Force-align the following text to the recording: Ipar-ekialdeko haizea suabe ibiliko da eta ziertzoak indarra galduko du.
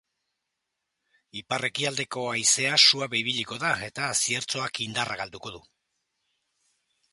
Ipar-ekialdeko 1.41 2.23
haizea 2.31 2.79
suabe 2.85 3.21
ibiliko 3.21 3.59
da 3.65 3.75
eta 3.91 4.09
ziertzoak 4.23 4.83
indarra 4.89 5.21
galduko 5.23 5.55
du. 5.59 5.65